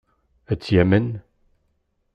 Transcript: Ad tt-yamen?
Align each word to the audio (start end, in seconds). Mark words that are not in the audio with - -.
Ad 0.51 0.57
tt-yamen? 0.59 1.07